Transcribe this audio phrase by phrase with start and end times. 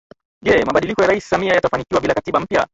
[0.45, 2.67] Je mabadiliko ya Rais Samia yatafanikiwa bila Katiba mpya